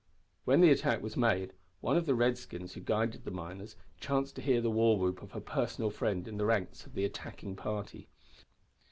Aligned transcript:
When 0.45 0.61
the 0.61 0.71
attack 0.71 1.03
was 1.03 1.15
made, 1.15 1.53
one 1.79 1.95
of 1.95 2.07
the 2.07 2.15
redskins 2.15 2.73
who 2.73 2.79
guided 2.81 3.23
the 3.23 3.29
miners 3.29 3.75
chanced 3.99 4.35
to 4.37 4.41
hear 4.41 4.59
the 4.59 4.71
war 4.71 4.97
whoop 4.97 5.21
of 5.21 5.35
a 5.35 5.39
personal 5.41 5.91
friend 5.91 6.27
in 6.27 6.37
the 6.37 6.45
ranks 6.47 6.87
of 6.87 6.95
the 6.95 7.05
attacking 7.05 7.55
party. 7.55 8.07